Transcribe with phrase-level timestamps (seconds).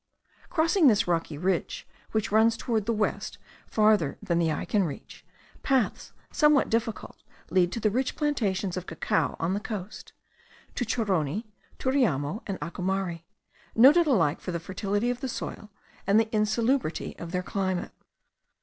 [0.49, 5.23] Crossing this rocky ridge, which runs towards the west farther than the eye can reach,
[5.61, 10.11] paths somewhat difficult lead to the rich plantations of cacao on the coast,
[10.73, 11.45] to Choroni,
[11.77, 13.21] Turiamo, and Ocumare,
[13.75, 15.69] noted alike for the fertility of the soil
[16.07, 17.91] and the insalubrity of their climate.